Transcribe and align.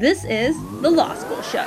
This 0.00 0.24
is 0.24 0.56
The 0.80 0.88
Law 0.88 1.14
School 1.14 1.42
Show. 1.42 1.66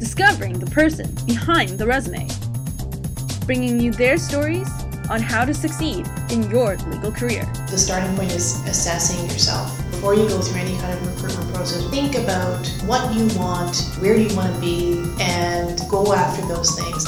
Discovering 0.00 0.58
the 0.58 0.66
person 0.66 1.14
behind 1.26 1.78
the 1.78 1.86
resume. 1.86 2.26
Bringing 3.46 3.78
you 3.78 3.92
their 3.92 4.18
stories 4.18 4.68
on 5.08 5.22
how 5.22 5.44
to 5.44 5.54
succeed 5.54 6.08
in 6.30 6.50
your 6.50 6.76
legal 6.76 7.12
career. 7.12 7.44
The 7.70 7.78
starting 7.78 8.16
point 8.16 8.32
is 8.32 8.66
assessing 8.66 9.24
yourself. 9.26 9.76
Before 9.92 10.16
you 10.16 10.26
go 10.26 10.40
through 10.40 10.62
any 10.62 10.76
kind 10.78 10.92
of 10.92 11.06
recruitment 11.06 11.54
process, 11.54 11.88
think 11.90 12.16
about 12.16 12.66
what 12.84 13.14
you 13.14 13.28
want, 13.38 13.76
where 14.00 14.16
you 14.16 14.34
want 14.34 14.52
to 14.52 14.60
be, 14.60 15.04
and 15.20 15.80
go 15.88 16.14
after 16.14 16.44
those 16.48 16.76
things. 16.76 17.06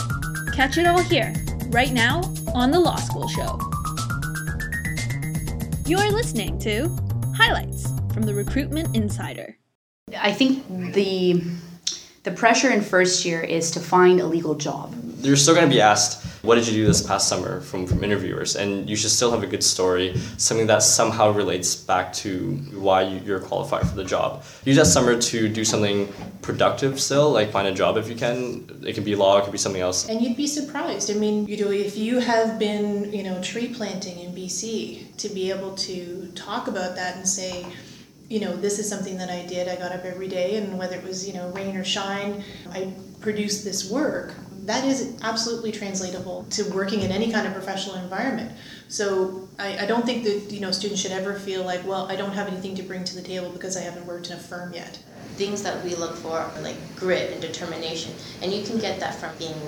Catch 0.55 0.79
it 0.79 0.87
all 0.87 1.03
here, 1.03 1.35
right 1.71 1.93
now, 1.93 2.21
on 2.55 2.71
The 2.71 2.79
Law 2.79 2.95
School 2.95 3.27
Show. 3.27 3.59
You're 5.85 6.13
listening 6.13 6.61
to 6.61 6.97
Highlights 7.35 7.89
from 8.15 8.23
the 8.23 8.35
Recruitment 8.35 8.95
Insider. 8.95 9.59
I 10.21 10.33
think 10.33 10.93
the 10.95 11.43
the 12.27 12.33
pressure 12.33 12.71
in 12.71 12.83
first 12.83 13.25
year 13.25 13.41
is 13.41 13.71
to 13.71 13.81
find 13.81 14.21
a 14.21 14.27
legal 14.27 14.57
job. 14.57 14.93
You're 15.21 15.37
still 15.37 15.55
going 15.55 15.69
to 15.69 15.73
be 15.73 15.81
asked, 15.81 16.27
what 16.43 16.57
did 16.57 16.67
you 16.67 16.75
do 16.75 16.85
this 16.85 17.01
past 17.01 17.29
summer 17.29 17.61
from, 17.61 17.87
from 17.87 18.03
interviewers? 18.03 18.57
And 18.57 18.91
you 18.91 18.97
should 18.97 19.13
still 19.13 19.31
have 19.31 19.45
a 19.45 19.47
good 19.47 19.63
story, 19.63 20.17
something 20.37 20.67
that 20.67 20.83
somehow 20.83 21.31
relates 21.31 21.77
back 21.77 22.13
to 22.15 22.57
why 22.75 23.03
you, 23.03 23.21
you're 23.25 23.39
qualified 23.39 23.87
for 23.89 23.95
the 23.95 24.05
job. 24.05 24.43
Use 24.65 24.77
that 24.77 24.87
summer 24.87 25.17
to 25.17 25.49
do 25.49 25.65
something 25.65 26.13
productive 26.43 27.01
still, 27.01 27.31
like 27.31 27.53
find 27.53 27.69
a 27.69 27.73
job 27.73 27.97
if 27.97 28.09
you 28.09 28.17
can. 28.17 28.69
It 28.85 28.95
can 28.95 29.05
be 29.05 29.15
law, 29.15 29.39
it 29.39 29.45
could 29.45 29.53
be 29.53 29.59
something 29.59 29.83
else. 29.83 30.09
And 30.09 30.21
you'd 30.21 30.37
be 30.37 30.49
surprised. 30.49 31.13
I 31.13 31.15
mean, 31.15 31.47
you 31.47 31.65
know, 31.65 31.71
if 31.71 31.97
you 31.97 32.19
have 32.19 32.59
been, 32.59 33.13
you 33.13 33.23
know, 33.23 33.41
tree 33.41 33.73
planting 33.73 34.19
in 34.19 34.35
BC, 34.35 35.17
to 35.19 35.29
be 35.29 35.51
able 35.51 35.77
to 35.77 36.27
talk 36.35 36.67
about 36.67 36.97
that 36.97 37.17
and 37.17 37.29
say, 37.29 37.65
you 38.29 38.41
know, 38.41 38.57
this 38.57 38.79
is 38.79 38.89
something 38.89 39.17
that 39.19 39.31
I 39.31 39.47
did. 39.47 39.69
I 39.69 39.77
got 39.77 39.93
up 39.93 40.05
every 40.05 40.29
day, 40.29 40.57
and 40.57 40.79
whether 40.79 40.97
it 40.97 41.05
was, 41.05 41.27
you 41.27 41.35
know, 41.35 41.49
rain 41.51 41.77
or 41.77 41.85
shine, 41.85 42.43
I 42.71 42.93
produced 43.21 43.65
this 43.65 43.91
work. 43.91 44.35
That 44.65 44.85
is 44.85 45.17
absolutely 45.23 45.71
translatable 45.71 46.45
to 46.51 46.65
working 46.71 47.03
in 47.03 47.13
any 47.13 47.31
kind 47.31 47.47
of 47.47 47.53
professional 47.53 47.97
environment. 47.97 48.51
So 48.89 49.46
I, 49.59 49.79
I 49.79 49.87
don't 49.87 50.05
think 50.05 50.25
that, 50.25 50.53
you 50.53 50.61
know, 50.61 50.71
students 50.71 51.01
should 51.01 51.13
ever 51.13 51.39
feel 51.39 51.65
like, 51.65 51.87
well, 51.87 52.07
I 52.11 52.17
don't 52.17 52.33
have 52.33 52.49
anything 52.49 52.75
to 52.77 52.83
bring 52.83 53.05
to 53.05 53.15
the 53.15 53.23
table 53.23 53.51
because 53.51 53.77
I 53.77 53.81
haven't 53.81 54.07
worked 54.07 54.27
in 54.29 54.35
a 54.35 54.41
firm 54.41 54.73
yet. 54.73 54.99
Things 55.37 55.63
that 55.63 55.83
we 55.85 55.95
look 55.95 56.17
for 56.17 56.39
are 56.39 56.61
like 56.63 56.77
grit 56.97 57.33
and 57.33 57.41
determination, 57.43 58.15
and 58.41 58.53
you 58.53 58.65
can 58.65 58.79
get 58.79 59.01
that 59.01 59.15
from 59.15 59.37
being 59.39 59.61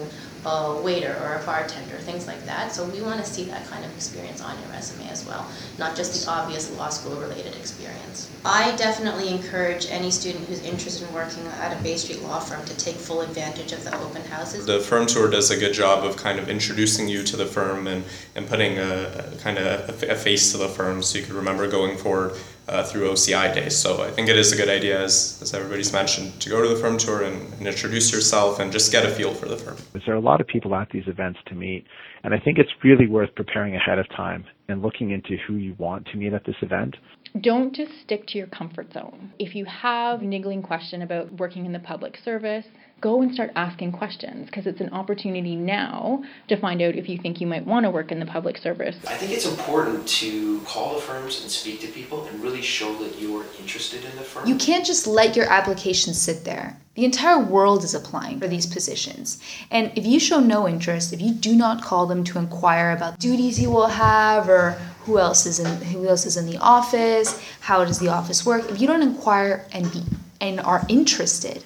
a 0.46 0.80
waiter 0.82 1.14
or 1.22 1.34
a 1.34 1.44
bartender, 1.44 1.96
things 1.98 2.26
like 2.26 2.42
that. 2.46 2.72
So 2.72 2.84
we 2.86 3.02
want 3.02 3.22
to 3.22 3.30
see 3.30 3.44
that 3.44 3.66
kind 3.66 3.84
of 3.84 3.94
experience 3.94 4.40
on 4.40 4.58
your 4.60 4.70
resume 4.70 5.08
as 5.10 5.26
well, 5.26 5.46
not 5.78 5.96
just 5.96 6.24
the 6.24 6.30
obvious 6.30 6.74
law 6.78 6.88
school 6.88 7.16
related 7.16 7.54
experience. 7.56 8.30
I 8.44 8.74
definitely 8.76 9.28
encourage 9.28 9.86
any 9.90 10.10
student 10.10 10.46
who's 10.46 10.62
interested 10.62 11.06
in 11.06 11.12
working 11.12 11.46
at 11.60 11.78
a 11.78 11.82
Bay 11.82 11.96
Street 11.96 12.22
law 12.22 12.38
firm 12.38 12.64
to 12.64 12.76
take 12.76 12.94
full 12.96 13.20
advantage 13.20 13.72
of 13.72 13.84
the 13.84 13.94
open 14.00 14.22
houses. 14.22 14.64
The 14.64 14.80
firm 14.80 15.06
tour 15.06 15.28
does 15.28 15.50
a 15.50 15.56
good 15.58 15.74
job 15.74 16.04
of 16.04 16.16
kind 16.16 16.38
of 16.38 16.48
introducing 16.48 17.08
you 17.08 17.24
to 17.24 17.36
the 17.36 17.46
firm 17.46 17.86
and, 17.86 18.04
and 18.34 18.46
putting 18.46 18.78
a, 18.78 19.32
a 19.32 19.36
kind 19.38 19.58
of 19.58 19.77
a, 19.86 20.12
a 20.12 20.14
face 20.14 20.52
to 20.52 20.58
the 20.58 20.68
firm 20.68 21.02
so 21.02 21.18
you 21.18 21.24
can 21.24 21.36
remember 21.36 21.68
going 21.68 21.96
forward 21.96 22.32
uh, 22.68 22.84
through 22.84 23.08
OCI 23.08 23.54
days. 23.54 23.76
So 23.76 24.02
I 24.02 24.10
think 24.10 24.28
it 24.28 24.36
is 24.36 24.52
a 24.52 24.56
good 24.56 24.68
idea, 24.68 25.02
as, 25.02 25.38
as 25.42 25.54
everybody's 25.54 25.92
mentioned, 25.92 26.40
to 26.40 26.50
go 26.50 26.62
to 26.62 26.68
the 26.68 26.76
firm 26.76 26.98
tour 26.98 27.22
and, 27.22 27.52
and, 27.54 27.66
introduce 27.66 28.12
yourself 28.12 28.60
and 28.60 28.70
just 28.70 28.92
get 28.92 29.04
a 29.04 29.10
feel 29.10 29.34
for 29.34 29.48
the 29.48 29.56
firm. 29.56 29.76
There 30.04 30.14
are 30.14 30.18
a 30.18 30.20
lot 30.20 30.40
of 30.40 30.46
people 30.46 30.74
at 30.74 30.90
these 30.90 31.06
events 31.06 31.38
to 31.46 31.54
meet, 31.54 31.86
and 32.24 32.34
I 32.34 32.38
think 32.38 32.58
it's 32.58 32.70
really 32.84 33.06
worth 33.06 33.34
preparing 33.34 33.74
ahead 33.74 33.98
of 33.98 34.08
time 34.10 34.44
and 34.68 34.82
looking 34.82 35.10
into 35.10 35.36
who 35.46 35.54
you 35.54 35.74
want 35.78 36.06
to 36.08 36.16
meet 36.16 36.32
at 36.32 36.44
this 36.44 36.56
event. 36.60 36.96
Don't 37.40 37.74
just 37.74 37.92
stick 38.04 38.26
to 38.28 38.38
your 38.38 38.46
comfort 38.46 38.92
zone. 38.92 39.32
If 39.38 39.54
you 39.54 39.64
have 39.64 40.22
a 40.22 40.24
niggling 40.24 40.62
question 40.62 41.02
about 41.02 41.32
working 41.38 41.66
in 41.66 41.72
the 41.72 41.78
public 41.78 42.16
service, 42.24 42.66
go 43.00 43.22
and 43.22 43.32
start 43.32 43.50
asking 43.54 43.92
questions 43.92 44.46
because 44.46 44.66
it's 44.66 44.80
an 44.80 44.92
opportunity 44.92 45.54
now 45.54 46.22
to 46.48 46.56
find 46.56 46.82
out 46.82 46.96
if 46.96 47.08
you 47.08 47.16
think 47.18 47.40
you 47.40 47.46
might 47.46 47.64
want 47.64 47.84
to 47.84 47.90
work 47.90 48.10
in 48.10 48.18
the 48.18 48.26
public 48.26 48.58
service. 48.58 48.96
I 49.06 49.14
think 49.14 49.32
it's 49.32 49.46
important 49.46 50.06
to 50.08 50.60
call 50.62 50.94
the 50.94 51.00
firms 51.00 51.40
and 51.42 51.50
speak 51.50 51.80
to 51.82 51.88
people 51.88 52.26
and 52.26 52.42
really 52.42 52.62
show 52.62 52.94
that 52.96 53.20
you're 53.20 53.44
interested 53.60 54.04
in 54.04 54.16
the 54.16 54.22
firm. 54.22 54.48
You 54.48 54.56
can't 54.56 54.84
just 54.84 55.06
let 55.06 55.36
your 55.36 55.46
application 55.46 56.12
sit 56.12 56.44
there. 56.44 56.76
The 56.94 57.04
entire 57.04 57.38
world 57.38 57.84
is 57.84 57.94
applying 57.94 58.40
for 58.40 58.48
these 58.48 58.66
positions. 58.66 59.40
And 59.70 59.92
if 59.94 60.04
you 60.04 60.18
show 60.18 60.40
no 60.40 60.66
interest, 60.66 61.12
if 61.12 61.20
you 61.20 61.32
do 61.32 61.54
not 61.54 61.82
call 61.82 62.06
them 62.06 62.24
to 62.24 62.38
inquire 62.38 62.90
about 62.90 63.20
duties 63.20 63.60
you 63.60 63.70
will 63.70 63.86
have 63.86 64.48
or 64.48 64.72
who 65.02 65.18
else 65.18 65.46
is 65.46 65.60
in 65.60 65.80
who 65.86 66.08
else 66.08 66.26
is 66.26 66.36
in 66.36 66.46
the 66.46 66.58
office, 66.58 67.40
how 67.60 67.84
does 67.84 68.00
the 68.00 68.08
office 68.08 68.44
work, 68.44 68.68
if 68.68 68.80
you 68.80 68.88
don't 68.88 69.02
inquire 69.02 69.64
and 69.72 69.90
be 69.92 70.02
and 70.40 70.60
are 70.60 70.84
interested, 70.88 71.64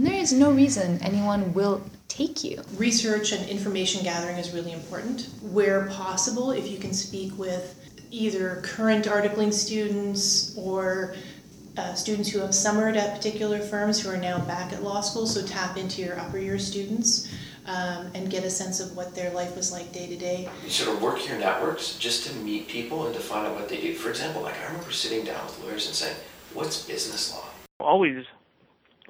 and 0.00 0.08
there 0.08 0.18
is 0.18 0.32
no 0.32 0.50
reason 0.50 0.98
anyone 1.02 1.52
will 1.52 1.82
take 2.08 2.42
you. 2.42 2.62
Research 2.78 3.32
and 3.32 3.46
information 3.50 4.02
gathering 4.02 4.38
is 4.38 4.50
really 4.50 4.72
important. 4.72 5.28
Where 5.42 5.88
possible, 5.88 6.52
if 6.52 6.70
you 6.70 6.78
can 6.78 6.94
speak 6.94 7.38
with 7.38 7.78
either 8.10 8.62
current 8.64 9.04
articling 9.04 9.52
students 9.52 10.56
or 10.56 11.14
uh, 11.76 11.92
students 11.92 12.30
who 12.30 12.38
have 12.38 12.54
summered 12.54 12.96
at 12.96 13.14
particular 13.14 13.58
firms 13.58 14.00
who 14.00 14.08
are 14.08 14.16
now 14.16 14.38
back 14.46 14.72
at 14.72 14.82
law 14.82 15.02
school, 15.02 15.26
so 15.26 15.46
tap 15.46 15.76
into 15.76 16.00
your 16.00 16.18
upper 16.18 16.38
year 16.38 16.58
students. 16.58 17.30
Um, 17.66 18.10
and 18.14 18.30
get 18.30 18.42
a 18.42 18.50
sense 18.50 18.80
of 18.80 18.96
what 18.96 19.14
their 19.14 19.30
life 19.32 19.54
was 19.54 19.70
like 19.70 19.92
day 19.92 20.08
to 20.08 20.16
day. 20.16 20.48
You 20.64 20.70
sort 20.70 20.96
of 20.96 21.02
work 21.02 21.28
your 21.28 21.38
networks 21.38 21.96
just 21.98 22.26
to 22.26 22.34
meet 22.36 22.68
people 22.68 23.04
and 23.04 23.14
to 23.14 23.20
find 23.20 23.46
out 23.46 23.54
what 23.54 23.68
they 23.68 23.80
do. 23.80 23.94
For 23.94 24.08
example, 24.08 24.42
like 24.42 24.58
I 24.58 24.66
remember 24.68 24.90
sitting 24.90 25.26
down 25.26 25.44
with 25.44 25.62
lawyers 25.62 25.86
and 25.86 25.94
saying, 25.94 26.16
"What's 26.54 26.84
business 26.84 27.32
law?" 27.32 27.44
Always 27.78 28.24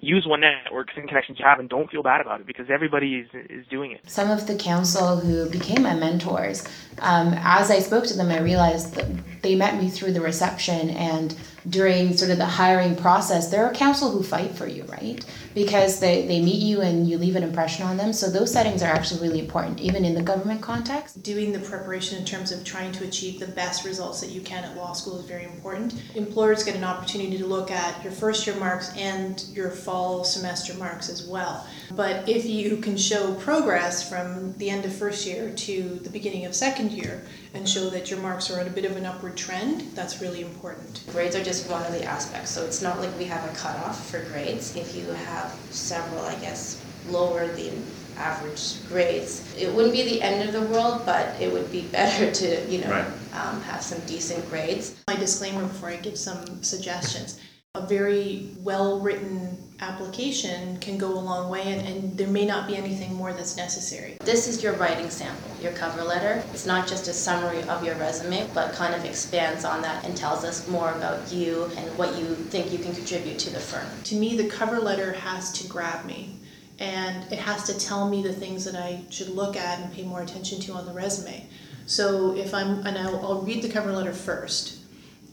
use 0.00 0.26
what 0.26 0.40
networks 0.40 0.94
and 0.96 1.08
connections 1.08 1.38
you 1.38 1.44
have 1.44 1.58
and 1.58 1.68
don't 1.68 1.90
feel 1.90 2.02
bad 2.02 2.20
about 2.20 2.40
it 2.40 2.46
because 2.46 2.66
everybody 2.70 3.16
is, 3.16 3.28
is 3.50 3.66
doing 3.68 3.92
it. 3.92 4.00
Some 4.08 4.30
of 4.30 4.46
the 4.46 4.56
counsel 4.56 5.16
who 5.16 5.48
became 5.48 5.82
my 5.82 5.94
mentors, 5.94 6.66
um, 6.98 7.34
as 7.36 7.70
I 7.70 7.80
spoke 7.80 8.04
to 8.06 8.14
them, 8.14 8.30
I 8.30 8.40
realized 8.40 8.94
that 8.94 9.42
they 9.42 9.54
met 9.54 9.76
me 9.80 9.88
through 9.88 10.12
the 10.12 10.20
reception 10.20 10.90
and 10.90 11.36
during 11.68 12.16
sort 12.16 12.30
of 12.30 12.38
the 12.38 12.46
hiring 12.46 12.96
process, 12.96 13.50
there 13.50 13.64
are 13.64 13.72
counsel 13.72 14.10
who 14.10 14.22
fight 14.22 14.52
for 14.52 14.66
you, 14.66 14.84
right? 14.84 15.24
Because 15.54 16.00
they, 16.00 16.26
they 16.26 16.40
meet 16.40 16.62
you 16.62 16.80
and 16.80 17.08
you 17.08 17.18
leave 17.18 17.36
an 17.36 17.42
impression 17.42 17.84
on 17.84 17.96
them. 17.96 18.12
So 18.12 18.30
those 18.30 18.52
settings 18.52 18.82
are 18.82 18.86
actually 18.92 19.20
really 19.20 19.40
important, 19.40 19.80
even 19.80 20.04
in 20.04 20.14
the 20.14 20.22
government 20.22 20.62
context. 20.62 21.22
Doing 21.22 21.52
the 21.52 21.58
preparation 21.58 22.18
in 22.18 22.24
terms 22.24 22.52
of 22.52 22.64
trying 22.64 22.92
to 22.92 23.04
achieve 23.04 23.40
the 23.40 23.48
best 23.48 23.84
results 23.84 24.20
that 24.20 24.30
you 24.30 24.40
can 24.40 24.64
at 24.64 24.76
law 24.76 24.92
school 24.92 25.18
is 25.18 25.26
very 25.26 25.44
important. 25.44 25.94
Employers 26.14 26.64
get 26.64 26.76
an 26.76 26.84
opportunity 26.84 27.36
to 27.38 27.46
look 27.46 27.70
at 27.70 28.02
your 28.02 28.12
first 28.12 28.46
year 28.46 28.56
marks 28.56 28.96
and 28.96 29.44
your 29.52 29.70
fall 29.70 30.24
semester 30.24 30.74
marks 30.74 31.08
as 31.08 31.26
well. 31.26 31.66
But 31.90 32.28
if 32.28 32.46
you 32.46 32.76
can 32.76 32.96
show 32.96 33.34
progress 33.34 34.08
from 34.08 34.56
the 34.58 34.70
end 34.70 34.84
of 34.84 34.94
first 34.94 35.26
year 35.26 35.50
to 35.50 35.82
the 36.02 36.10
beginning 36.10 36.46
of 36.46 36.54
second 36.54 36.92
year 36.92 37.22
and 37.54 37.68
show 37.68 37.90
that 37.90 38.10
your 38.10 38.20
marks 38.20 38.50
are 38.50 38.60
on 38.60 38.66
a 38.66 38.70
bit 38.70 38.84
of 38.84 38.96
an 38.96 39.04
upward 39.04 39.36
trend, 39.36 39.82
that's 39.94 40.20
really 40.20 40.40
important. 40.40 41.02
Grades 41.10 41.34
are 41.34 41.42
just 41.50 41.68
one 41.68 41.82
of 41.82 41.90
the 41.90 42.04
aspects, 42.04 42.48
so 42.48 42.64
it's 42.64 42.80
not 42.80 43.00
like 43.00 43.10
we 43.18 43.24
have 43.24 43.44
a 43.44 43.52
cutoff 43.56 44.08
for 44.08 44.20
grades. 44.26 44.76
If 44.76 44.94
you 44.94 45.04
have 45.06 45.50
several, 45.70 46.24
I 46.24 46.36
guess, 46.36 46.80
lower 47.08 47.48
than 47.48 47.84
average 48.16 48.86
grades, 48.86 49.52
it 49.58 49.74
wouldn't 49.74 49.92
be 49.92 50.04
the 50.04 50.22
end 50.22 50.48
of 50.48 50.52
the 50.52 50.72
world, 50.72 51.02
but 51.04 51.34
it 51.40 51.52
would 51.52 51.72
be 51.72 51.80
better 51.98 52.30
to, 52.30 52.70
you 52.70 52.82
know, 52.82 52.90
right. 52.90 53.04
um, 53.34 53.60
have 53.62 53.82
some 53.82 53.98
decent 54.06 54.48
grades. 54.48 54.94
My 55.08 55.16
disclaimer 55.16 55.62
before 55.62 55.88
I 55.88 55.96
give 55.96 56.16
some 56.16 56.62
suggestions 56.62 57.40
a 57.74 57.84
very 57.84 58.50
well 58.60 59.00
written 59.00 59.58
application 59.80 60.78
can 60.78 60.98
go 60.98 61.12
a 61.12 61.18
long 61.18 61.48
way 61.50 61.62
and, 61.72 61.86
and, 61.86 62.16
there 62.16 62.28
may 62.28 62.44
not 62.44 62.66
be 62.66 62.76
anything 62.76 63.14
more 63.14 63.32
that's 63.32 63.56
necessary. 63.56 64.16
This 64.20 64.46
is 64.46 64.62
your 64.62 64.74
writing 64.74 65.08
sample, 65.08 65.50
your 65.62 65.72
cover 65.72 66.02
letter. 66.02 66.42
It's 66.52 66.66
not 66.66 66.86
just 66.86 67.08
a 67.08 67.12
summary 67.12 67.62
of 67.62 67.84
your 67.84 67.94
resume, 67.96 68.48
but 68.52 68.72
kind 68.72 68.94
of 68.94 69.04
expands 69.04 69.64
on 69.64 69.80
that 69.82 70.04
and 70.04 70.16
tells 70.16 70.44
us 70.44 70.68
more 70.68 70.90
about 70.92 71.32
you 71.32 71.70
and 71.76 71.96
what 71.96 72.18
you 72.18 72.34
think 72.34 72.72
you 72.72 72.78
can 72.78 72.94
contribute 72.94 73.38
to 73.38 73.50
the 73.50 73.60
firm. 73.60 73.86
To 74.04 74.16
me, 74.16 74.36
the 74.36 74.48
cover 74.48 74.78
letter 74.78 75.12
has 75.12 75.52
to 75.52 75.66
grab 75.66 76.04
me 76.04 76.36
and 76.78 77.30
it 77.32 77.38
has 77.38 77.64
to 77.64 77.78
tell 77.78 78.08
me 78.08 78.22
the 78.22 78.32
things 78.32 78.64
that 78.64 78.74
I 78.74 79.02
should 79.10 79.30
look 79.30 79.56
at 79.56 79.80
and 79.80 79.92
pay 79.92 80.02
more 80.02 80.22
attention 80.22 80.60
to 80.60 80.72
on 80.72 80.86
the 80.86 80.92
resume. 80.92 81.46
So 81.86 82.36
if 82.36 82.52
I'm, 82.52 82.86
and 82.86 82.98
I'll, 82.98 83.24
I'll 83.24 83.42
read 83.42 83.62
the 83.62 83.68
cover 83.68 83.92
letter 83.92 84.12
first 84.12 84.80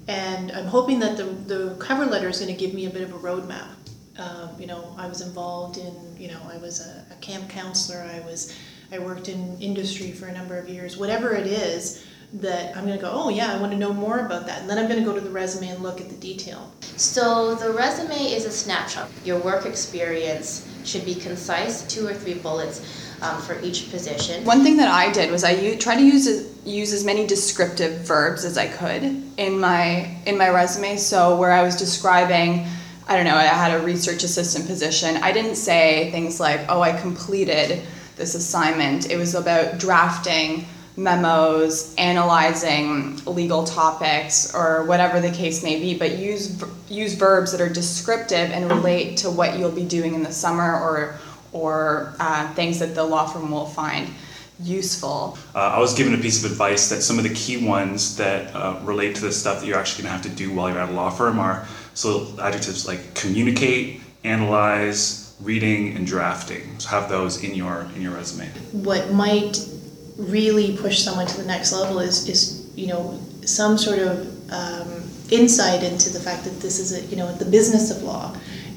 and 0.07 0.51
I'm 0.51 0.67
hoping 0.67 0.99
that 0.99 1.17
the, 1.17 1.23
the 1.23 1.75
cover 1.79 2.05
letter 2.05 2.29
is 2.29 2.39
going 2.39 2.53
to 2.53 2.57
give 2.57 2.73
me 2.73 2.85
a 2.85 2.89
bit 2.89 3.01
of 3.01 3.13
a 3.13 3.17
roadmap. 3.17 3.67
Uh, 4.17 4.49
you 4.59 4.67
know, 4.67 4.95
I 4.97 5.07
was 5.07 5.21
involved 5.21 5.77
in, 5.77 5.93
you 6.17 6.27
know, 6.27 6.39
I 6.51 6.57
was 6.57 6.85
a, 6.85 7.05
a, 7.11 7.15
camp 7.21 7.49
counselor, 7.49 8.01
I 8.01 8.19
was, 8.25 8.57
I 8.91 8.97
worked 8.97 9.29
in 9.29 9.59
industry 9.61 10.11
for 10.11 10.25
a 10.25 10.33
number 10.33 10.57
of 10.57 10.67
years, 10.67 10.97
whatever 10.97 11.33
it 11.33 11.45
is 11.45 12.03
that 12.33 12.75
I'm 12.75 12.85
going 12.85 12.97
to 12.97 13.01
go, 13.01 13.11
oh 13.13 13.29
yeah, 13.29 13.53
I 13.53 13.57
want 13.57 13.71
to 13.71 13.77
know 13.77 13.93
more 13.93 14.19
about 14.19 14.47
that. 14.47 14.61
And 14.61 14.69
then 14.69 14.77
I'm 14.77 14.87
going 14.87 14.99
to 14.99 15.05
go 15.05 15.13
to 15.13 15.21
the 15.21 15.29
resume 15.29 15.69
and 15.69 15.81
look 15.81 16.01
at 16.01 16.09
the 16.09 16.15
detail. 16.15 16.73
So 16.81 17.55
the 17.55 17.71
resume 17.71 18.15
is 18.15 18.45
a 18.45 18.51
snapshot. 18.51 19.09
Your 19.23 19.39
work 19.39 19.65
experience 19.65 20.67
should 20.83 21.05
be 21.05 21.15
concise, 21.15 21.87
two 21.87 22.05
or 22.05 22.13
three 22.13 22.33
bullets 22.33 23.07
um, 23.21 23.41
for 23.41 23.59
each 23.61 23.89
position. 23.91 24.43
One 24.45 24.63
thing 24.63 24.77
that 24.77 24.89
I 24.89 25.11
did 25.11 25.31
was 25.31 25.43
I 25.43 25.51
u- 25.51 25.77
try 25.77 25.95
to 25.95 26.03
use 26.03 26.27
as, 26.27 26.53
use 26.65 26.93
as 26.93 27.03
many 27.03 27.25
descriptive 27.25 28.01
verbs 28.01 28.45
as 28.45 28.57
I 28.57 28.67
could 28.67 29.03
in 29.37 29.59
my 29.59 30.17
in 30.25 30.37
my 30.37 30.49
resume. 30.49 30.97
So 30.97 31.37
where 31.37 31.51
I 31.51 31.63
was 31.63 31.75
describing 31.75 32.67
I 33.07 33.15
don't 33.15 33.25
know, 33.25 33.35
I 33.35 33.43
had 33.43 33.79
a 33.79 33.83
research 33.83 34.23
assistant 34.23 34.67
position, 34.67 35.17
I 35.17 35.31
didn't 35.31 35.55
say 35.55 36.11
things 36.11 36.39
like, 36.39 36.61
oh, 36.67 36.81
I 36.81 36.99
completed 36.99 37.81
this 38.17 38.35
assignment. 38.35 39.09
It 39.09 39.17
was 39.17 39.35
about 39.35 39.77
drafting 39.77 40.65
memos, 40.97 41.93
analyzing 41.95 43.23
legal 43.25 43.63
topics, 43.63 44.53
or 44.53 44.83
whatever 44.85 45.21
the 45.21 45.31
case 45.31 45.63
may 45.63 45.79
be, 45.79 45.97
but 45.97 46.17
use 46.17 46.61
use 46.89 47.13
verbs 47.13 47.51
that 47.51 47.61
are 47.61 47.69
descriptive 47.69 48.49
and 48.49 48.69
relate 48.69 49.17
to 49.17 49.29
what 49.29 49.57
you'll 49.57 49.71
be 49.71 49.85
doing 49.85 50.15
in 50.15 50.23
the 50.23 50.31
summer 50.31 50.79
or 50.79 51.19
or 51.53 52.15
uh, 52.19 52.51
things 52.55 52.79
that 52.79 52.95
the 52.95 53.03
law 53.03 53.27
firm 53.27 53.51
will 53.51 53.67
find 53.67 54.09
useful. 54.59 55.37
Uh, 55.53 55.59
I 55.59 55.79
was 55.79 55.93
given 55.93 56.15
a 56.15 56.17
piece 56.17 56.43
of 56.43 56.51
advice 56.51 56.89
that 56.89 57.01
some 57.01 57.19
of 57.19 57.23
the 57.23 57.33
key 57.33 57.63
ones 57.63 58.17
that 58.17 58.53
uh, 58.55 58.79
relate 58.83 59.15
to 59.17 59.21
the 59.21 59.31
stuff 59.31 59.59
that 59.59 59.67
you're 59.67 59.77
actually 59.77 60.03
going 60.03 60.17
to 60.19 60.23
have 60.23 60.31
to 60.31 60.35
do 60.35 60.51
while 60.51 60.69
you're 60.69 60.79
at 60.79 60.89
a 60.89 60.93
law 60.93 61.11
firm 61.11 61.37
are 61.37 61.67
so 61.97 62.27
adjectives 62.39 62.87
like 62.87 63.15
communicate, 63.15 64.01
analyze, 64.23 65.35
reading, 65.41 65.95
and 65.95 66.05
drafting. 66.05 66.79
So 66.79 66.89
have 66.89 67.09
those 67.09 67.43
in 67.43 67.55
your 67.55 67.87
in 67.95 68.03
your 68.03 68.13
resume. 68.13 68.47
What 68.71 69.11
might 69.11 69.57
really 70.15 70.77
push 70.77 70.99
someone 70.99 71.25
to 71.25 71.37
the 71.37 71.47
next 71.47 71.73
level 71.73 71.99
is 71.99 72.29
is 72.29 72.71
you 72.75 72.87
know 72.87 73.19
some 73.43 73.79
sort 73.79 73.97
of 73.97 74.13
um, 74.51 75.03
insight 75.31 75.81
into 75.83 76.11
the 76.11 76.19
fact 76.19 76.43
that 76.43 76.59
this 76.61 76.77
is 76.77 76.93
a 76.93 77.01
you 77.07 77.17
know 77.17 77.31
the 77.33 77.45
business 77.45 77.89
of 77.89 78.03
law 78.03 78.31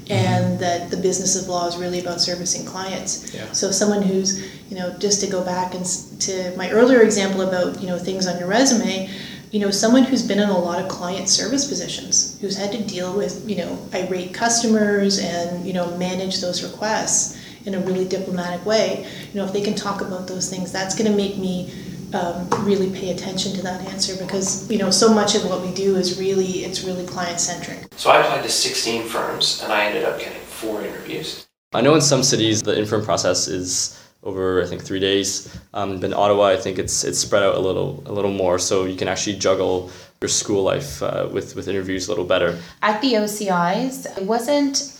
and 0.09 0.59
that 0.59 0.89
the 0.89 0.97
business 0.97 1.41
of 1.41 1.47
law 1.47 1.67
is 1.67 1.77
really 1.77 1.99
about 1.99 2.19
servicing 2.19 2.65
clients. 2.65 3.33
Yeah. 3.33 3.49
So 3.51 3.71
someone 3.71 4.01
who's, 4.01 4.43
you 4.69 4.77
know, 4.77 4.93
just 4.97 5.21
to 5.21 5.27
go 5.27 5.43
back 5.43 5.73
and 5.73 5.85
to 6.21 6.53
my 6.57 6.69
earlier 6.71 7.01
example 7.01 7.41
about, 7.41 7.79
you 7.79 7.87
know, 7.87 7.97
things 7.97 8.27
on 8.27 8.37
your 8.37 8.49
resume, 8.49 9.09
you 9.51 9.59
know, 9.59 9.69
someone 9.69 10.03
who's 10.03 10.25
been 10.25 10.39
in 10.39 10.49
a 10.49 10.57
lot 10.57 10.81
of 10.81 10.87
client 10.89 11.27
service 11.27 11.67
positions, 11.67 12.39
who's 12.39 12.55
had 12.55 12.71
to 12.71 12.81
deal 12.83 13.15
with, 13.15 13.47
you 13.49 13.57
know, 13.57 13.77
irate 13.93 14.33
customers 14.33 15.19
and, 15.19 15.65
you 15.65 15.73
know, 15.73 15.95
manage 15.97 16.39
those 16.39 16.63
requests 16.63 17.37
in 17.65 17.75
a 17.75 17.79
really 17.81 18.07
diplomatic 18.07 18.65
way, 18.65 19.05
you 19.31 19.39
know, 19.39 19.45
if 19.45 19.53
they 19.53 19.61
can 19.61 19.75
talk 19.75 20.01
about 20.01 20.27
those 20.27 20.49
things, 20.49 20.71
that's 20.71 20.95
going 20.95 21.09
to 21.09 21.15
make 21.15 21.37
me 21.37 21.71
um, 22.13 22.47
really 22.65 22.89
pay 22.91 23.11
attention 23.11 23.53
to 23.53 23.61
that 23.61 23.81
answer 23.89 24.15
because, 24.23 24.69
you 24.71 24.77
know, 24.77 24.89
so 24.89 25.13
much 25.13 25.35
of 25.35 25.45
what 25.45 25.61
we 25.61 25.71
do 25.73 25.95
is 25.95 26.19
really, 26.19 26.63
it's 26.63 26.83
really 26.83 27.05
client 27.05 27.39
centric. 27.39 27.87
So 27.97 28.09
I 28.09 28.21
applied 28.21 28.43
to 28.43 28.49
16 28.49 29.07
firms 29.07 29.61
and 29.63 29.71
I 29.71 29.85
ended 29.85 30.05
up 30.05 30.17
getting 30.17 30.41
four 30.41 30.81
interviews. 30.81 31.47
I 31.73 31.81
know 31.81 31.95
in 31.95 32.01
some 32.01 32.23
cities 32.23 32.61
the 32.61 32.77
in-firm 32.77 33.05
process 33.05 33.47
is 33.47 34.00
over 34.23 34.61
I 34.61 34.65
think 34.65 34.83
three 34.83 34.99
days. 34.99 35.55
Um, 35.73 35.99
but 35.99 36.07
in 36.07 36.13
Ottawa, 36.13 36.47
I 36.47 36.57
think 36.57 36.79
it's 36.79 37.03
it's 37.03 37.19
spread 37.19 37.43
out 37.43 37.55
a 37.55 37.59
little 37.59 38.03
a 38.05 38.11
little 38.11 38.31
more, 38.31 38.59
so 38.59 38.85
you 38.85 38.97
can 38.97 39.07
actually 39.07 39.37
juggle 39.37 39.91
your 40.21 40.29
school 40.29 40.63
life 40.63 41.01
uh, 41.01 41.27
with 41.31 41.55
with 41.55 41.67
interviews 41.67 42.07
a 42.07 42.11
little 42.11 42.25
better. 42.25 42.59
At 42.81 43.01
the 43.01 43.13
OCIs, 43.13 44.17
it 44.17 44.23
wasn't 44.23 44.97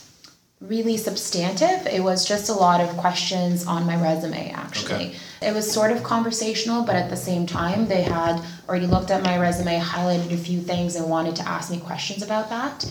really 0.62 0.96
substantive. 0.96 1.88
It 1.88 2.04
was 2.04 2.28
just 2.28 2.50
a 2.50 2.54
lot 2.54 2.82
of 2.82 2.90
questions 2.98 3.66
on 3.66 3.86
my 3.86 4.00
resume, 4.00 4.52
actually. 4.52 4.94
Okay. 4.94 5.16
It 5.42 5.56
was 5.56 5.70
sort 5.70 5.92
of 5.92 6.04
conversational, 6.04 6.84
but 6.84 6.96
at 6.96 7.10
the 7.10 7.18
same 7.18 7.48
time, 7.48 7.88
they 7.88 8.04
had 8.04 8.40
already 8.70 8.86
looked 8.86 9.10
at 9.10 9.24
my 9.24 9.40
resume, 9.40 9.80
highlighted 9.80 10.32
a 10.32 10.38
few 10.38 10.62
things, 10.62 10.96
and 10.96 11.10
wanted 11.10 11.36
to 11.38 11.48
ask 11.48 11.72
me 11.72 11.80
questions 11.80 12.22
about 12.22 12.50
that. 12.50 12.86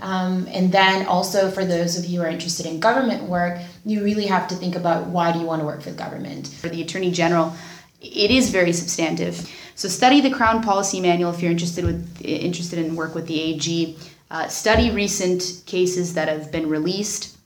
Um, 0.00 0.46
and 0.50 0.72
then 0.72 1.06
also, 1.06 1.50
for 1.50 1.64
those 1.64 1.98
of 1.98 2.04
you 2.04 2.20
who 2.20 2.26
are 2.26 2.28
interested 2.28 2.66
in 2.66 2.80
government 2.80 3.24
work, 3.24 3.60
you 3.84 4.02
really 4.02 4.26
have 4.26 4.48
to 4.48 4.54
think 4.54 4.74
about 4.74 5.06
why 5.06 5.32
do 5.32 5.38
you 5.38 5.46
want 5.46 5.60
to 5.60 5.66
work 5.66 5.82
for 5.82 5.90
the 5.90 5.96
government? 5.96 6.48
For 6.48 6.68
the 6.68 6.82
Attorney 6.82 7.10
General, 7.10 7.54
it 8.00 8.30
is 8.30 8.50
very 8.50 8.72
substantive. 8.72 9.50
So 9.76 9.88
study 9.88 10.20
the 10.20 10.30
Crown 10.30 10.62
Policy 10.62 11.00
Manual 11.00 11.32
if 11.32 11.40
you're 11.40 11.50
interested 11.50 11.84
with 11.84 12.22
interested 12.22 12.78
in 12.78 12.96
work 12.96 13.14
with 13.14 13.26
the 13.26 13.40
AG. 13.40 13.96
Uh, 14.30 14.48
study 14.48 14.90
recent 14.90 15.62
cases 15.66 16.14
that 16.14 16.28
have 16.28 16.50
been 16.50 16.68
released, 16.68 17.36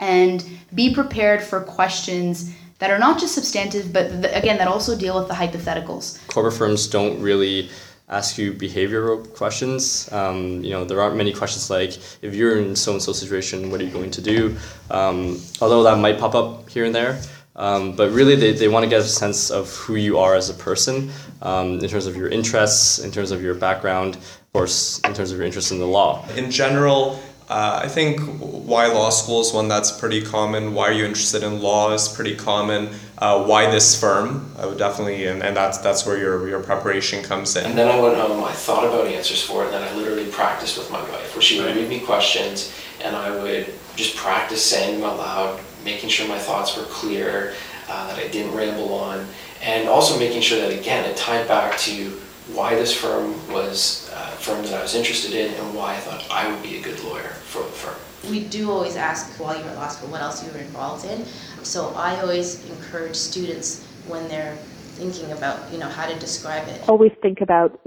and 0.00 0.44
be 0.74 0.94
prepared 0.94 1.42
for 1.42 1.60
questions 1.60 2.54
that 2.78 2.90
are 2.90 2.98
not 2.98 3.20
just 3.20 3.34
substantive, 3.34 3.92
but 3.92 4.08
th- 4.08 4.34
again 4.34 4.58
that 4.58 4.68
also 4.68 4.96
deal 4.96 5.18
with 5.18 5.28
the 5.28 5.34
hypotheticals. 5.34 6.26
Corporate 6.28 6.54
firms 6.54 6.86
don't 6.86 7.20
really 7.20 7.68
ask 8.08 8.36
you 8.38 8.52
behavioral 8.52 9.32
questions. 9.34 10.10
Um, 10.12 10.62
you 10.62 10.70
know, 10.70 10.84
there 10.84 11.00
aren't 11.00 11.16
many 11.16 11.32
questions 11.32 11.70
like, 11.70 11.98
if 12.22 12.34
you're 12.34 12.58
in 12.58 12.76
so 12.76 12.92
and 12.92 13.02
so 13.02 13.12
situation, 13.12 13.70
what 13.70 13.80
are 13.80 13.84
you 13.84 13.90
going 13.90 14.10
to 14.12 14.20
do? 14.20 14.56
Um, 14.90 15.40
although 15.60 15.82
that 15.84 15.98
might 15.98 16.18
pop 16.18 16.34
up 16.34 16.68
here 16.68 16.84
and 16.84 16.94
there. 16.94 17.20
Um, 17.56 17.94
but 17.94 18.10
really, 18.10 18.34
they, 18.34 18.52
they 18.52 18.68
want 18.68 18.82
to 18.82 18.90
get 18.90 19.00
a 19.00 19.04
sense 19.04 19.50
of 19.50 19.72
who 19.76 19.94
you 19.94 20.18
are 20.18 20.34
as 20.34 20.50
a 20.50 20.54
person 20.54 21.10
um, 21.40 21.78
in 21.78 21.88
terms 21.88 22.06
of 22.06 22.16
your 22.16 22.28
interests, 22.28 22.98
in 22.98 23.12
terms 23.12 23.30
of 23.30 23.42
your 23.42 23.54
background, 23.54 24.16
of 24.16 24.52
course, 24.52 25.00
in 25.00 25.14
terms 25.14 25.30
of 25.30 25.38
your 25.38 25.46
interest 25.46 25.70
in 25.70 25.78
the 25.78 25.86
law. 25.86 26.26
In 26.36 26.50
general, 26.50 27.22
uh, 27.48 27.80
I 27.82 27.88
think 27.88 28.20
why 28.38 28.86
law 28.86 29.10
school 29.10 29.40
is 29.40 29.52
one 29.52 29.68
that's 29.68 29.92
pretty 29.92 30.22
common. 30.22 30.74
Why 30.74 30.88
are 30.88 30.92
you 30.92 31.04
interested 31.04 31.42
in 31.42 31.60
law 31.60 31.92
is 31.92 32.08
pretty 32.08 32.34
common. 32.34 32.88
Uh, 33.18 33.44
why 33.44 33.70
this 33.70 33.98
firm? 33.98 34.50
I 34.58 34.66
would 34.66 34.78
definitely, 34.78 35.26
and, 35.26 35.42
and 35.42 35.56
that's 35.56 35.78
that's 35.78 36.06
where 36.06 36.18
your 36.18 36.48
your 36.48 36.60
preparation 36.60 37.22
comes 37.22 37.56
in. 37.56 37.64
And 37.66 37.76
then 37.76 37.88
I 37.88 38.00
went 38.00 38.16
home, 38.16 38.42
I 38.42 38.52
thought 38.52 38.84
about 38.84 39.06
answers 39.06 39.42
for 39.42 39.62
it, 39.62 39.66
and 39.66 39.74
then 39.74 39.82
I 39.82 39.94
literally 39.94 40.30
practiced 40.30 40.78
with 40.78 40.90
my 40.90 41.00
wife, 41.10 41.34
where 41.34 41.42
she 41.42 41.60
would 41.60 41.76
read 41.76 41.88
me 41.88 42.00
questions, 42.00 42.72
and 43.02 43.14
I 43.14 43.30
would 43.30 43.72
just 43.96 44.16
practice 44.16 44.64
saying 44.64 45.00
them 45.00 45.08
out 45.08 45.18
loud, 45.18 45.60
making 45.84 46.08
sure 46.08 46.26
my 46.26 46.38
thoughts 46.38 46.76
were 46.76 46.84
clear, 46.84 47.54
uh, 47.88 48.08
that 48.08 48.18
I 48.18 48.28
didn't 48.28 48.54
ramble 48.54 48.92
on, 48.94 49.26
and 49.62 49.88
also 49.88 50.18
making 50.18 50.40
sure 50.40 50.58
that, 50.60 50.72
again, 50.78 51.08
it 51.08 51.16
tied 51.16 51.46
back 51.46 51.78
to 51.80 52.10
why 52.52 52.74
this 52.74 52.94
firm 52.94 53.34
was 53.52 54.03
firm 54.36 54.64
that 54.64 54.74
I 54.74 54.82
was 54.82 54.94
interested 54.94 55.32
in 55.32 55.54
and 55.54 55.74
why 55.74 55.94
I 55.94 55.98
thought 55.98 56.26
I 56.30 56.50
would 56.50 56.62
be 56.62 56.78
a 56.78 56.82
good 56.82 57.02
lawyer 57.04 57.30
for 57.44 57.62
the 57.62 57.68
firm. 57.68 58.30
We 58.30 58.44
do 58.44 58.70
always 58.70 58.96
ask 58.96 59.38
while 59.38 59.56
you're 59.58 59.68
at 59.68 59.76
law 59.76 59.88
school 59.88 60.10
what 60.10 60.22
else 60.22 60.44
you 60.44 60.52
were 60.52 60.58
involved 60.58 61.04
in. 61.04 61.24
So 61.62 61.92
I 61.94 62.20
always 62.20 62.68
encourage 62.70 63.16
students 63.16 63.86
when 64.06 64.28
they're 64.28 64.56
thinking 64.96 65.32
about, 65.32 65.72
you 65.72 65.78
know, 65.78 65.88
how 65.88 66.06
to 66.06 66.18
describe 66.18 66.68
it. 66.68 66.88
always 66.88 67.12
think 67.20 67.40
about 67.40 67.80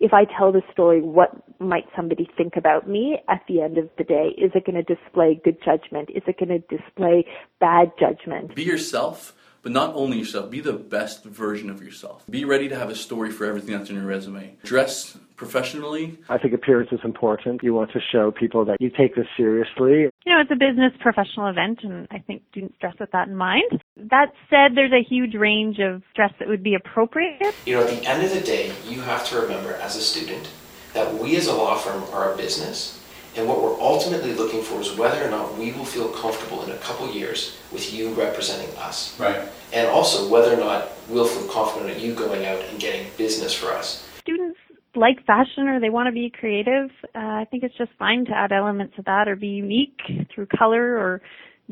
if 0.00 0.12
I 0.12 0.24
tell 0.24 0.52
the 0.52 0.62
story, 0.72 1.00
what 1.00 1.30
might 1.60 1.86
somebody 1.96 2.28
think 2.36 2.56
about 2.56 2.88
me 2.88 3.18
at 3.28 3.42
the 3.48 3.62
end 3.62 3.78
of 3.78 3.88
the 3.96 4.04
day? 4.04 4.34
Is 4.36 4.50
it 4.54 4.66
going 4.66 4.74
to 4.74 4.82
display 4.82 5.40
good 5.44 5.56
judgment? 5.64 6.10
Is 6.10 6.22
it 6.26 6.38
going 6.38 6.48
to 6.48 6.76
display 6.76 7.26
bad 7.60 7.92
judgment? 7.98 8.54
Be 8.54 8.64
yourself, 8.64 9.34
but 9.62 9.72
not 9.72 9.94
only 9.94 10.18
yourself, 10.18 10.50
be 10.50 10.60
the 10.60 10.72
best 10.72 11.24
version 11.24 11.70
of 11.70 11.82
yourself. 11.82 12.24
Be 12.28 12.44
ready 12.44 12.68
to 12.68 12.76
have 12.76 12.90
a 12.90 12.94
story 12.94 13.30
for 13.30 13.46
everything 13.46 13.76
that's 13.76 13.88
in 13.88 13.96
your 13.96 14.04
resume. 14.04 14.56
Dress 14.64 15.16
professionally. 15.44 16.18
I 16.28 16.38
think 16.38 16.54
appearance 16.54 16.90
is 16.92 17.00
important. 17.04 17.62
You 17.62 17.74
want 17.74 17.92
to 17.92 18.00
show 18.12 18.30
people 18.30 18.64
that 18.66 18.76
you 18.80 18.90
take 18.90 19.14
this 19.14 19.26
seriously. 19.36 20.10
You 20.24 20.32
know, 20.32 20.40
it's 20.40 20.50
a 20.50 20.56
business 20.56 20.92
professional 21.00 21.48
event, 21.48 21.80
and 21.82 22.08
I 22.10 22.18
think 22.18 22.42
students 22.50 22.76
dress 22.80 22.94
with 22.98 23.10
that 23.12 23.28
in 23.28 23.36
mind. 23.36 23.82
That 23.96 24.32
said, 24.50 24.74
there's 24.74 24.92
a 24.92 25.02
huge 25.02 25.34
range 25.34 25.78
of 25.78 26.02
dress 26.14 26.32
that 26.38 26.48
would 26.48 26.62
be 26.62 26.74
appropriate. 26.74 27.54
You 27.66 27.74
know, 27.76 27.82
at 27.82 27.90
the 27.90 28.06
end 28.06 28.24
of 28.24 28.30
the 28.30 28.40
day, 28.40 28.72
you 28.86 29.00
have 29.02 29.26
to 29.28 29.40
remember 29.40 29.74
as 29.74 29.96
a 29.96 30.00
student 30.00 30.48
that 30.94 31.14
we 31.14 31.36
as 31.36 31.46
a 31.46 31.54
law 31.54 31.76
firm 31.76 32.04
are 32.12 32.32
a 32.32 32.36
business, 32.36 33.00
and 33.36 33.48
what 33.48 33.60
we're 33.60 33.78
ultimately 33.80 34.32
looking 34.32 34.62
for 34.62 34.80
is 34.80 34.96
whether 34.96 35.24
or 35.24 35.30
not 35.30 35.58
we 35.58 35.72
will 35.72 35.84
feel 35.84 36.08
comfortable 36.08 36.62
in 36.64 36.70
a 36.70 36.76
couple 36.78 37.10
years 37.10 37.56
with 37.72 37.92
you 37.92 38.10
representing 38.14 38.74
us. 38.76 39.18
Right. 39.18 39.48
And 39.72 39.88
also 39.88 40.28
whether 40.28 40.54
or 40.54 40.56
not 40.56 40.92
we'll 41.08 41.26
feel 41.26 41.48
confident 41.48 41.90
at 41.90 42.00
you 42.00 42.14
going 42.14 42.46
out 42.46 42.60
and 42.70 42.78
getting 42.78 43.06
business 43.16 43.52
for 43.52 43.72
us. 43.72 44.08
Like 44.96 45.24
fashion 45.26 45.68
or 45.68 45.80
they 45.80 45.90
want 45.90 46.06
to 46.06 46.12
be 46.12 46.30
creative. 46.30 46.90
Uh, 47.14 47.18
I 47.18 47.46
think 47.50 47.64
it's 47.64 47.76
just 47.76 47.90
fine 47.98 48.24
to 48.26 48.32
add 48.32 48.52
elements 48.52 48.94
of 48.98 49.06
that 49.06 49.28
or 49.28 49.36
be 49.36 49.48
unique 49.48 50.00
through 50.32 50.46
color 50.46 50.96
or 50.96 51.20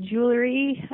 jewelry. 0.00 0.88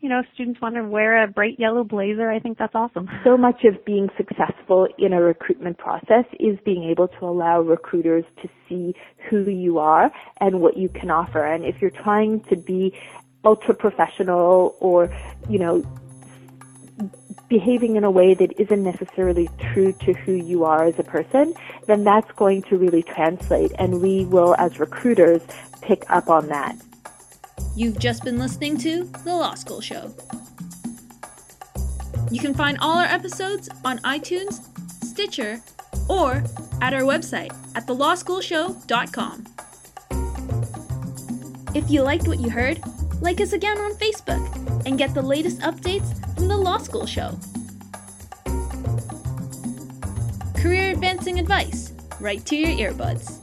You 0.00 0.08
know, 0.08 0.22
students 0.34 0.60
want 0.60 0.76
to 0.76 0.84
wear 0.84 1.22
a 1.22 1.28
bright 1.28 1.58
yellow 1.58 1.84
blazer. 1.84 2.30
I 2.30 2.38
think 2.38 2.58
that's 2.58 2.74
awesome. 2.74 3.08
So 3.24 3.36
much 3.36 3.64
of 3.64 3.84
being 3.84 4.08
successful 4.16 4.88
in 4.98 5.12
a 5.12 5.20
recruitment 5.20 5.78
process 5.78 6.24
is 6.40 6.58
being 6.64 6.84
able 6.84 7.08
to 7.08 7.26
allow 7.26 7.60
recruiters 7.60 8.24
to 8.42 8.48
see 8.68 8.94
who 9.28 9.48
you 9.50 9.78
are 9.78 10.10
and 10.40 10.60
what 10.60 10.76
you 10.76 10.88
can 10.88 11.10
offer. 11.10 11.44
And 11.44 11.64
if 11.64 11.80
you're 11.80 11.90
trying 11.90 12.40
to 12.44 12.56
be 12.56 12.94
ultra 13.44 13.74
professional 13.74 14.76
or, 14.80 15.14
you 15.48 15.58
know, 15.58 15.84
behaving 17.48 17.96
in 17.96 18.04
a 18.04 18.10
way 18.10 18.34
that 18.34 18.58
isn't 18.60 18.82
necessarily 18.82 19.48
true 19.72 19.92
to 19.92 20.12
who 20.12 20.32
you 20.32 20.64
are 20.64 20.84
as 20.84 20.98
a 20.98 21.02
person, 21.02 21.54
then 21.86 22.04
that's 22.04 22.30
going 22.32 22.62
to 22.62 22.76
really 22.76 23.02
translate. 23.02 23.72
And 23.78 24.02
we 24.02 24.24
will, 24.26 24.54
as 24.58 24.78
recruiters, 24.78 25.42
pick 25.80 26.04
up 26.10 26.28
on 26.28 26.48
that. 26.48 26.76
You've 27.74 27.98
just 27.98 28.24
been 28.24 28.38
listening 28.38 28.76
to 28.78 29.04
The 29.24 29.34
Law 29.34 29.54
School 29.54 29.80
Show. 29.80 30.14
You 32.30 32.40
can 32.40 32.52
find 32.52 32.76
all 32.80 32.98
our 32.98 33.06
episodes 33.06 33.68
on 33.84 33.98
iTunes, 34.00 34.60
Stitcher, 35.02 35.60
or 36.08 36.42
at 36.82 36.92
our 36.92 37.02
website 37.02 37.54
at 37.74 37.86
thelawschoolshow.com. 37.86 39.46
If 41.74 41.90
you 41.90 42.02
liked 42.02 42.28
what 42.28 42.40
you 42.40 42.50
heard, 42.50 42.80
like 43.20 43.40
us 43.40 43.52
again 43.52 43.78
on 43.78 43.92
Facebook 43.94 44.86
and 44.86 44.98
get 44.98 45.14
the 45.14 45.22
latest 45.22 45.60
updates 45.60 46.14
from 46.38 46.46
The 46.46 46.56
Law 46.56 46.78
School 46.78 47.04
Show. 47.04 47.36
Career 50.54 50.92
advancing 50.92 51.40
advice 51.40 51.92
right 52.20 52.46
to 52.46 52.54
your 52.54 52.92
earbuds. 52.92 53.37